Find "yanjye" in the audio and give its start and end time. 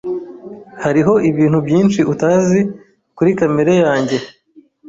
3.83-4.17